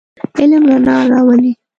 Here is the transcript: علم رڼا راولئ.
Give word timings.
علم 0.39 0.61
رڼا 0.69 0.95
راولئ. 1.11 1.51